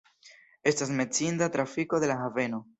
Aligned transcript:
Estas 0.71 0.93
menciinda 1.01 1.51
trafiko 1.59 2.05
de 2.05 2.13
la 2.13 2.21
haveno. 2.25 2.65